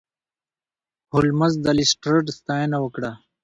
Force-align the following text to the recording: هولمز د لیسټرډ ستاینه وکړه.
هولمز 1.13 1.53
د 1.65 1.67
لیسټرډ 1.77 2.25
ستاینه 2.37 2.77
وکړه. 2.81 3.11